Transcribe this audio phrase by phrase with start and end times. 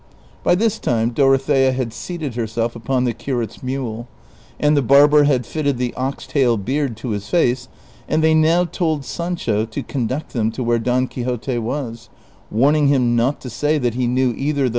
[0.43, 4.07] By this time Dorothea had seated herself upon the curate's mule,
[4.59, 7.67] and the barber had fitted the ox tail beard to his face,
[8.09, 12.09] and they now told Sancho to conduct them to where Don Quixote was,
[12.49, 14.69] warning him not to say that he knew either the CHAPTER XXIX.